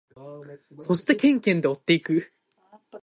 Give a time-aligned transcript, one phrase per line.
[0.79, 2.33] そしてケンケンで追っていく。